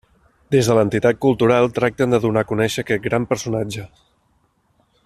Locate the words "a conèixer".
2.45-2.87